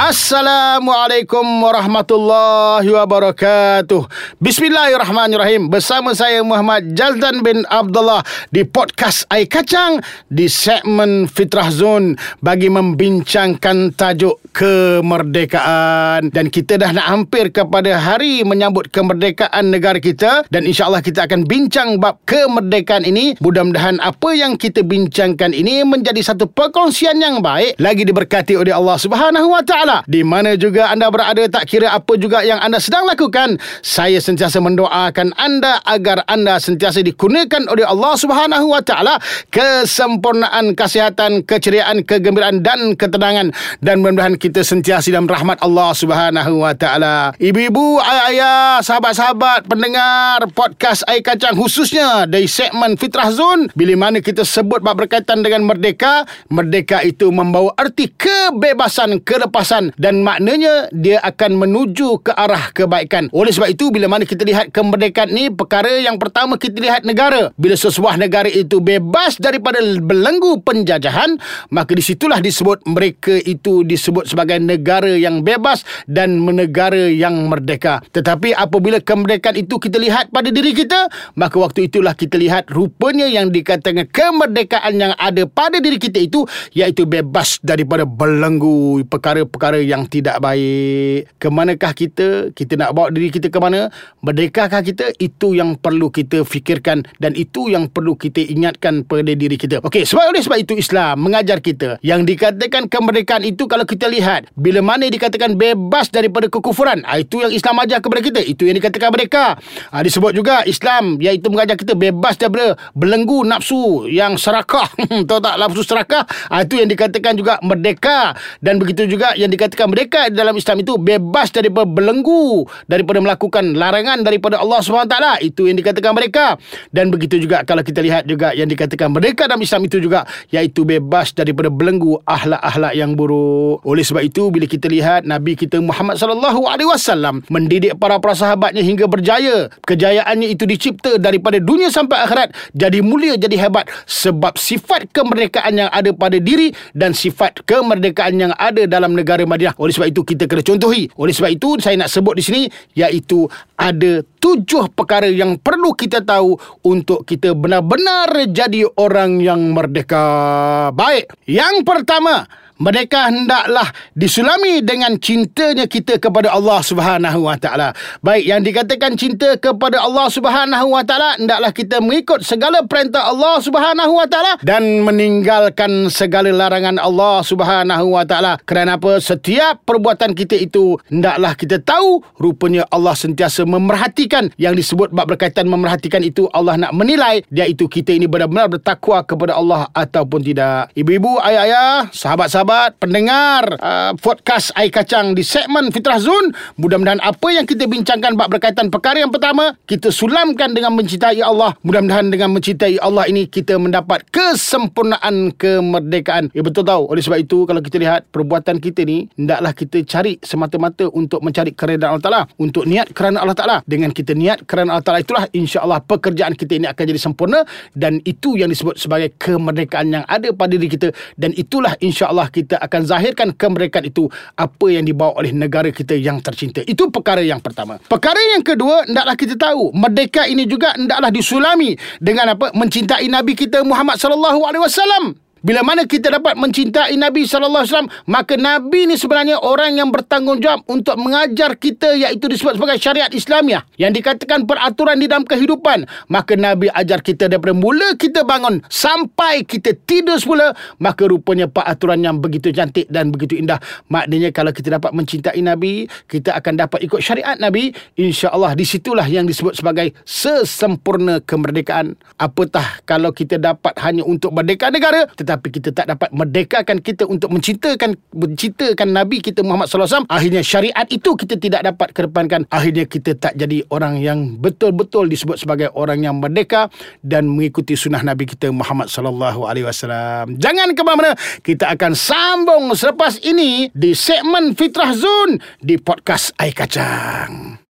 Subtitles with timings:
[0.00, 4.08] Assalamualaikum warahmatullahi wabarakatuh.
[4.40, 5.68] Bismillahirrahmanirrahim.
[5.68, 10.00] Bersama saya Muhammad Jazdan bin Abdullah di podcast Air Kacang
[10.32, 18.40] di segmen Fitrah Zone bagi membincangkan tajuk kemerdekaan dan kita dah nak hampir kepada hari
[18.40, 23.36] menyambut kemerdekaan negara kita dan insyaallah kita akan bincang bab kemerdekaan ini.
[23.36, 28.96] Mudah-mudahan apa yang kita bincangkan ini menjadi satu perkongsian yang baik lagi diberkati oleh Allah
[28.96, 32.78] Subhanahu wa taala taala di mana juga anda berada tak kira apa juga yang anda
[32.78, 39.18] sedang lakukan saya sentiasa mendoakan anda agar anda sentiasa dikurniakan oleh Allah Subhanahu wa taala.
[39.50, 43.50] Kesempurnaan kesihatan keceriaan kegembiraan dan ketenangan.
[43.82, 47.34] Dan mudah-mudahan kita sentiasa dalam rahmat Allah Subhanahu wa taala.
[47.40, 53.72] Ibu-ibu ayah-ayah sahabat-sahabat pendengar podcast air kacang khususnya dari segmen Fitrah Zone.
[53.74, 60.20] Bila mana kita sebut berkaitan dengan merdeka merdeka itu membawa erti kebebasan kelepasan kebaikan dan
[60.20, 63.32] maknanya dia akan menuju ke arah kebaikan.
[63.32, 67.52] Oleh sebab itu bila mana kita lihat kemerdekaan ni perkara yang pertama kita lihat negara.
[67.56, 71.40] Bila sesebuah negara itu bebas daripada belenggu penjajahan
[71.72, 78.04] maka di situlah disebut mereka itu disebut sebagai negara yang bebas dan negara yang merdeka.
[78.12, 81.08] Tetapi apabila kemerdekaan itu kita lihat pada diri kita
[81.38, 86.44] maka waktu itulah kita lihat rupanya yang dikatakan kemerdekaan yang ada pada diri kita itu
[86.74, 91.30] iaitu bebas daripada belenggu perkara-perkara perkara yang tidak baik.
[91.38, 92.50] Ke manakah kita?
[92.50, 93.86] Kita nak bawa diri kita ke mana?
[94.18, 95.14] Merdekakah kita?
[95.22, 99.78] Itu yang perlu kita fikirkan dan itu yang perlu kita ingatkan pada diri kita.
[99.86, 104.50] Okey, sebab oleh sebab itu Islam mengajar kita yang dikatakan kemerdekaan itu kalau kita lihat
[104.58, 108.42] bila mana dikatakan bebas daripada kekufuran, ah, itu yang Islam ajar kepada kita.
[108.42, 109.54] Itu yang dikatakan mereka.
[109.94, 114.90] Ha, disebut juga Islam iaitu mengajar kita bebas daripada belenggu nafsu yang serakah.
[115.28, 116.26] Tahu tak nafsu serakah?
[116.50, 119.59] Ha, itu yang dikatakan juga merdeka dan begitu juga yang dikatakan
[119.90, 125.76] mereka dalam Islam itu bebas daripada belenggu daripada melakukan larangan daripada Allah SWT itu yang
[125.76, 126.56] dikatakan mereka.
[126.94, 130.24] Dan begitu juga kalau kita lihat juga yang dikatakan mereka dalam Islam itu juga
[130.54, 133.82] iaitu bebas daripada belenggu ahlak-ahlak yang buruk.
[133.82, 138.36] Oleh sebab itu bila kita lihat Nabi kita Muhammad sallallahu alaihi wasallam mendidik para para
[138.36, 144.54] sahabatnya hingga berjaya kejayaannya itu dicipta daripada dunia sampai akhirat jadi mulia jadi hebat sebab
[144.54, 149.76] sifat kemerdekaan yang ada pada diri dan sifat kemerdekaan yang ada dalam negara Madinah.
[149.78, 151.06] Oleh sebab itu kita kena contohi.
[151.16, 152.62] Oleh sebab itu saya nak sebut di sini
[152.96, 153.46] iaitu
[153.76, 160.88] ada tujuh perkara yang perlu kita tahu untuk kita benar-benar jadi orang yang merdeka.
[160.96, 161.30] Baik.
[161.44, 162.48] Yang pertama,
[162.80, 167.92] mereka hendaklah disulami dengan cintanya kita kepada Allah Subhanahu Wa Taala.
[168.24, 173.60] Baik yang dikatakan cinta kepada Allah Subhanahu Wa Taala hendaklah kita mengikut segala perintah Allah
[173.60, 178.56] Subhanahu Wa Taala dan meninggalkan segala larangan Allah Subhanahu Wa Taala.
[178.64, 179.20] Kerana apa?
[179.20, 185.68] Setiap perbuatan kita itu hendaklah kita tahu rupanya Allah sentiasa memerhatikan yang disebut bab berkaitan
[185.68, 190.88] memerhatikan itu Allah nak menilai dia itu kita ini benar-benar bertakwa kepada Allah ataupun tidak.
[190.96, 196.54] Ibu-ibu, ayah-ayah, sahabat-sahabat sahabat pendengar uh, podcast Air Kacang di segmen Fitrah Zone.
[196.78, 201.74] Mudah-mudahan apa yang kita bincangkan bab berkaitan perkara yang pertama, kita sulamkan dengan mencintai Allah.
[201.82, 206.54] Mudah-mudahan dengan mencintai Allah ini kita mendapat kesempurnaan kemerdekaan.
[206.54, 207.10] Ya betul tahu.
[207.10, 211.74] Oleh sebab itu kalau kita lihat perbuatan kita ni, hendaklah kita cari semata-mata untuk mencari
[211.74, 213.76] keredaan Allah Taala, untuk niat kerana Allah Taala.
[213.82, 217.66] Dengan kita niat kerana Allah Taala itulah insya-Allah pekerjaan kita ini akan jadi sempurna
[217.98, 222.59] dan itu yang disebut sebagai kemerdekaan yang ada pada diri kita dan itulah insya-Allah kita
[222.60, 226.84] kita akan zahirkan kemerdekaan itu apa yang dibawa oleh negara kita yang tercinta.
[226.84, 227.96] Itu perkara yang pertama.
[228.04, 232.68] Perkara yang kedua, hendaklah kita tahu, merdeka ini juga hendaklah disulami dengan apa?
[232.76, 235.49] Mencintai Nabi kita Muhammad sallallahu alaihi wasallam.
[235.60, 240.08] Bila mana kita dapat mencintai Nabi sallallahu alaihi wasallam, maka Nabi ni sebenarnya orang yang
[240.08, 246.08] bertanggungjawab untuk mengajar kita iaitu disebut sebagai syariat Islamiah yang dikatakan peraturan di dalam kehidupan.
[246.32, 252.24] Maka Nabi ajar kita daripada mula kita bangun sampai kita tidur semula, maka rupanya peraturan
[252.24, 253.76] yang begitu cantik dan begitu indah.
[254.08, 259.28] Maknanya kalau kita dapat mencintai Nabi, kita akan dapat ikut syariat Nabi, insya-Allah di situlah
[259.28, 262.16] yang disebut sebagai sesempurna kemerdekaan.
[262.40, 268.14] Apatah kalau kita dapat hanya untuk merdeka negara, kita tak dapat merdekakan kita untuk mencintakan
[268.30, 270.36] mencintakan Nabi kita Muhammad sallallahu alaihi wasallam.
[270.38, 272.60] Akhirnya syariat itu kita tidak dapat kedepankan.
[272.70, 276.86] Akhirnya kita tak jadi orang yang betul-betul disebut sebagai orang yang merdeka
[277.24, 280.54] dan mengikuti sunnah Nabi kita Muhammad sallallahu alaihi wasallam.
[280.60, 281.34] Jangan ke mana
[281.66, 287.89] kita akan sambung selepas ini di segmen Fitrah Zone di podcast Air Kacang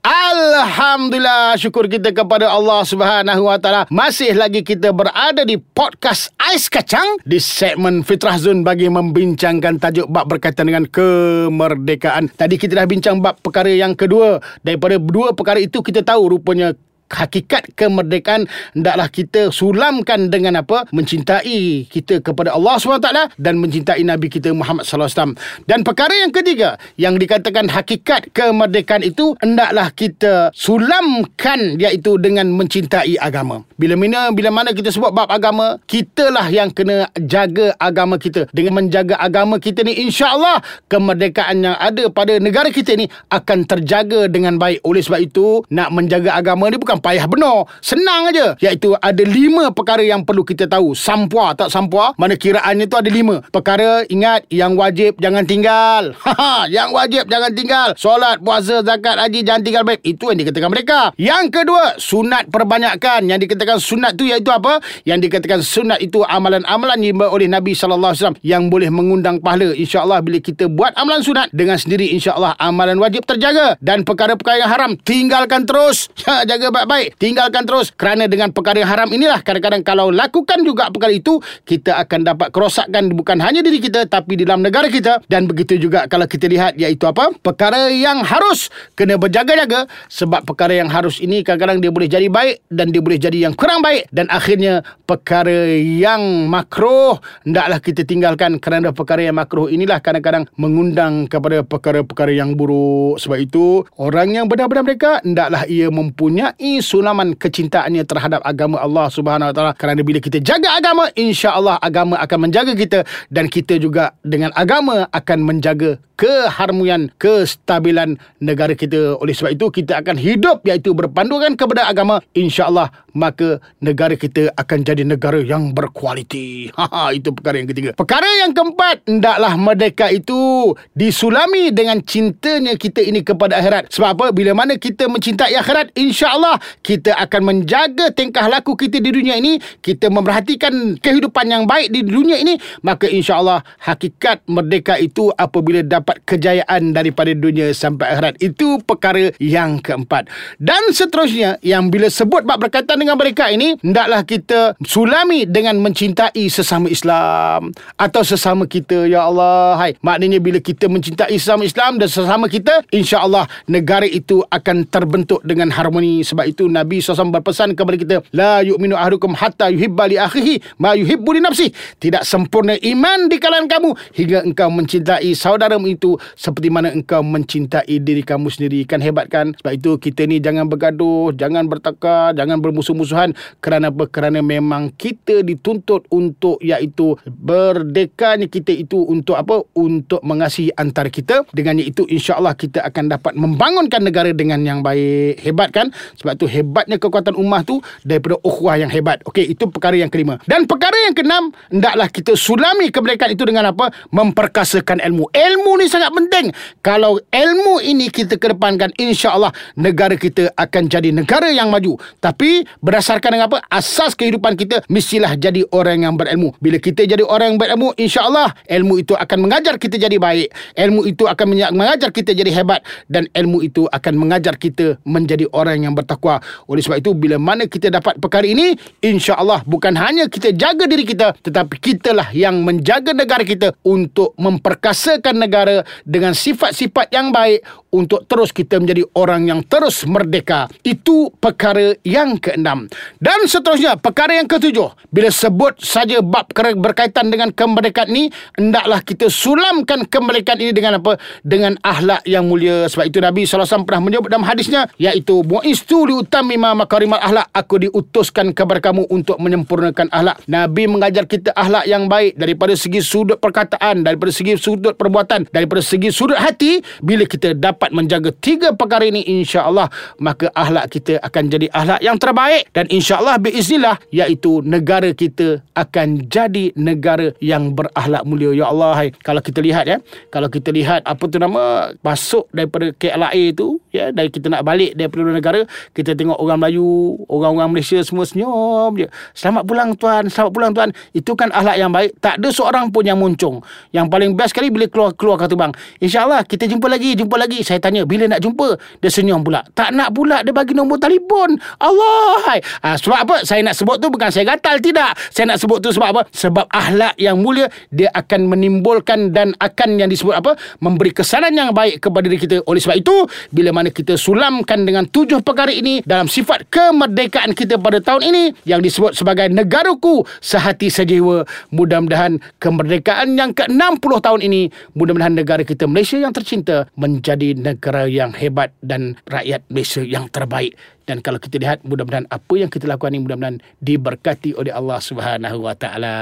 [0.00, 6.72] Alhamdulillah syukur kita kepada Allah Subhanahu Wa Taala masih lagi kita berada di podcast Ais
[6.72, 12.32] Kacang di segmen Fitrah Zone bagi membincangkan tajuk bab berkaitan dengan kemerdekaan.
[12.32, 14.40] Tadi kita dah bincang bab perkara yang kedua.
[14.64, 16.72] Daripada dua perkara itu kita tahu rupanya
[17.10, 20.86] hakikat kemerdekaan hendaklah kita sulamkan dengan apa?
[20.94, 25.34] Mencintai kita kepada Allah SWT dan mencintai Nabi kita Muhammad SAW
[25.66, 33.18] dan perkara yang ketiga yang dikatakan hakikat kemerdekaan itu hendaklah kita sulamkan iaitu dengan mencintai
[33.18, 33.66] agama.
[33.74, 38.46] Bila mana bila mana kita sebut bab agama kitalah yang kena jaga agama kita.
[38.54, 44.30] Dengan menjaga agama kita ni insya-Allah kemerdekaan yang ada pada negara kita ni akan terjaga
[44.30, 44.84] dengan baik.
[44.86, 47.66] Oleh sebab itu nak menjaga agama ni bukan payah benar.
[47.80, 48.54] Senang aja.
[48.60, 50.92] Iaitu ada lima perkara yang perlu kita tahu.
[50.92, 52.12] Sampua tak sampua.
[52.20, 53.40] Mana kiraannya tu ada lima.
[53.48, 56.12] Perkara ingat yang wajib jangan tinggal.
[56.76, 57.88] yang wajib jangan tinggal.
[57.96, 60.04] Solat, puasa, zakat, haji jangan tinggal baik.
[60.04, 61.00] Itu yang dikatakan mereka.
[61.16, 63.24] Yang kedua, sunat perbanyakkan.
[63.24, 64.82] Yang dikatakan sunat tu iaitu apa?
[65.08, 69.72] Yang dikatakan sunat itu amalan-amalan yang oleh Nabi SAW yang boleh mengundang pahala.
[69.72, 73.78] InsyaAllah bila kita buat amalan sunat dengan sendiri insyaAllah amalan wajib terjaga.
[73.78, 76.10] Dan perkara-perkara yang haram tinggalkan terus.
[76.50, 77.94] Jaga baik baik tinggalkan terus.
[77.94, 83.14] Kerana dengan perkara haram inilah kadang-kadang kalau lakukan juga perkara itu kita akan dapat kerosakan
[83.14, 85.22] bukan hanya diri kita tapi di dalam negara kita.
[85.30, 87.30] Dan begitu juga kalau kita lihat iaitu apa?
[87.38, 89.86] Perkara yang harus kena berjaga-jaga.
[90.10, 93.54] Sebab perkara yang harus ini kadang-kadang dia boleh jadi baik dan dia boleh jadi yang
[93.54, 94.10] kurang baik.
[94.10, 98.58] Dan akhirnya perkara yang makruh hendaklah kita tinggalkan.
[98.58, 103.20] Kerana perkara yang makruh inilah kadang-kadang mengundang kepada perkara-perkara yang buruk.
[103.22, 109.52] Sebab itu orang yang benar-benar mereka hendaklah ia mempunyai sulaman kecintaannya terhadap agama Allah Subhanahu
[109.52, 109.72] Wa Taala.
[109.76, 115.06] Kerana bila kita jaga agama insya-Allah agama akan menjaga kita dan kita juga dengan agama
[115.12, 119.16] akan menjaga keharmonian kestabilan negara kita.
[119.16, 122.20] Oleh sebab itu kita akan hidup iaitu berpandukan kepada agama.
[122.36, 126.68] insya-Allah maka negara kita akan jadi negara yang berkualiti.
[126.90, 127.90] Ha itu perkara yang ketiga.
[127.94, 133.94] Perkara yang keempat hendaklah merdeka itu disulami dengan cintanya kita ini kepada akhirat.
[133.94, 134.26] Sebab apa?
[134.34, 139.58] Bila mana kita mencintai akhirat insya-Allah kita akan menjaga tingkah laku kita di dunia ini
[139.82, 142.56] kita memerhatikan kehidupan yang baik di dunia ini
[142.86, 148.34] maka insya-Allah hakikat merdeka itu apabila dapat kejayaan daripada dunia sampai akhirat.
[148.42, 150.28] Itu perkara yang keempat.
[150.60, 156.44] Dan seterusnya, yang bila sebut bab berkaitan dengan mereka ini, hendaklah kita sulami dengan mencintai
[156.52, 159.08] sesama Islam atau sesama kita.
[159.08, 159.96] Ya Allah, hai.
[160.04, 165.40] Maknanya bila kita mencintai sesama Islam dan sesama kita, insya Allah negara itu akan terbentuk
[165.46, 166.20] dengan harmoni.
[166.20, 170.98] Sebab itu Nabi SAW berpesan kepada kita, La yu'minu ahdukum hatta yuhibba li akhihi ma
[170.98, 171.70] yuhibbu li nafsih.
[172.02, 178.02] Tidak sempurna iman di kalangan kamu hingga engkau mencintai saudaramu itu seperti mana engkau mencintai
[178.02, 178.82] diri kamu sendiri.
[178.88, 179.54] Kan hebat kan?
[179.62, 184.08] Sebab itu kita ni jangan bergaduh jangan bertekar jangan bermusuh-musuhan kerana apa?
[184.08, 189.62] Kerana memang kita dituntut untuk iaitu berdekanya kita itu untuk apa?
[189.76, 191.44] Untuk mengasihi antara kita.
[191.52, 195.44] Dengan itu insyaallah kita akan dapat membangunkan negara dengan yang baik.
[195.44, 195.92] Hebat kan?
[196.16, 200.40] Sebab tu hebatnya kekuatan ummah tu daripada ukhuwah yang hebat okey itu perkara yang kelima
[200.48, 205.90] dan perkara yang keenam hendaklah kita sulami kemerdekaan itu dengan apa memperkasakan ilmu ilmu ni
[205.90, 206.46] sangat penting.
[206.80, 211.98] Kalau ilmu ini kita kedepankan, insya-Allah negara kita akan jadi negara yang maju.
[212.22, 213.58] Tapi berdasarkan dengan apa?
[213.66, 216.54] Asas kehidupan kita mestilah jadi orang yang berilmu.
[216.62, 220.48] Bila kita jadi orang yang berilmu, insya-Allah ilmu itu akan mengajar kita jadi baik.
[220.78, 225.82] Ilmu itu akan mengajar kita jadi hebat dan ilmu itu akan mengajar kita menjadi orang
[225.82, 226.29] yang bertakwa.
[226.70, 231.02] Oleh sebab itu bila mana kita dapat perkara ini, insya-Allah bukan hanya kita jaga diri
[231.02, 238.26] kita, tetapi kitalah yang menjaga negara kita untuk memperkasakan negara dengan sifat-sifat yang baik untuk
[238.26, 240.70] terus kita menjadi orang yang terus merdeka.
[240.86, 242.86] Itu perkara yang keenam.
[243.18, 244.94] Dan seterusnya, perkara yang ketujuh.
[245.10, 251.18] Bila sebut saja bab berkaitan dengan kemerdekaan ini, hendaklah kita sulamkan kemerdekaan ini dengan apa?
[251.42, 252.86] Dengan ahlak yang mulia.
[252.86, 257.50] Sebab itu Nabi SAW pernah menyebut dalam hadisnya, iaitu, Mu'istu liutamima makarimat ahlak.
[257.50, 260.38] Aku diutuskan kepada kamu untuk menyempurnakan ahlak.
[260.46, 265.82] Nabi mengajar kita ahlak yang baik daripada segi sudut perkataan, daripada segi sudut perbuatan, daripada
[265.82, 269.88] segi sudut hati, bila kita dapat dapat menjaga tiga perkara ini insya-Allah
[270.20, 272.68] maka akhlak kita akan jadi akhlak yang terbaik.
[272.76, 278.52] Dan insya-Allah biiznillah iaitu negara kita akan jadi negara yang berakhlak mulia.
[278.52, 279.08] Ya Allah hai.
[279.24, 279.96] Kalau kita lihat ya
[280.28, 284.92] kalau kita lihat apa tu nama masuk daripada KLA itu ya dari kita nak balik
[284.92, 285.60] daripada luar negara
[285.96, 289.08] kita tengok orang Melayu orang-orang Malaysia semua senyum je.
[289.32, 290.28] Selamat pulang tuan.
[290.28, 290.92] Selamat pulang tuan.
[291.16, 292.20] Itu kan akhlak yang baik.
[292.20, 293.64] Tak ada seorang pun yang muncung.
[293.96, 295.72] Yang paling best sekali bila keluar keluar kata bang
[296.02, 298.74] insyaallah kita jumpa lagi jumpa lagi saya tanya bila nak jumpa?
[298.98, 299.62] Dia senyum pula.
[299.78, 301.54] Tak nak pula dia bagi nombor telefon.
[301.78, 303.36] Allah ha, sebab apa?
[303.46, 305.14] Saya nak sebut tu bukan saya gatal tidak.
[305.30, 306.22] Saya nak sebut tu sebab apa?
[306.34, 310.58] Sebab akhlak yang mulia dia akan menimbulkan dan akan yang disebut apa?
[310.82, 312.66] Memberi kesanan yang baik kepada diri kita.
[312.66, 313.14] Oleh sebab itu
[313.54, 318.44] bila mana kita sulamkan dengan tujuh perkara ini dalam sifat kemerdekaan kita pada tahun ini
[318.66, 325.86] yang disebut sebagai negaraku sehati sejiwa mudah-mudahan kemerdekaan yang ke-60 tahun ini mudah-mudahan negara kita
[325.86, 330.74] Malaysia yang tercinta menjadi negara yang hebat dan rakyat Malaysia yang terbaik
[331.10, 335.66] dan kalau kita lihat mudah-mudahan apa yang kita lakukan ini mudah-mudahan diberkati oleh Allah Subhanahu
[335.66, 336.16] Wa Taala.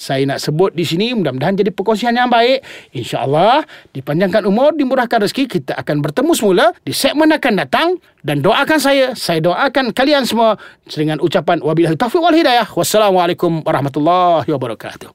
[0.00, 2.64] Saya nak sebut di sini mudah-mudahan jadi perkongsian yang baik.
[2.96, 8.80] Insya-Allah dipanjangkan umur, dimurahkan rezeki, kita akan bertemu semula di segmen akan datang dan doakan
[8.80, 10.56] saya, saya doakan kalian semua
[10.88, 12.64] dengan ucapan wabillahi taufiq wal hidayah.
[12.64, 15.12] Wassalamualaikum warahmatullahi wabarakatuh.